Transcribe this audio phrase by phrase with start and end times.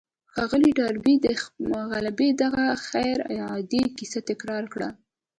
[0.33, 1.27] ښاغلي ډاربي د
[1.91, 3.17] غلبې دغه غير
[3.49, 4.89] عادي کيسه تکرار کړه.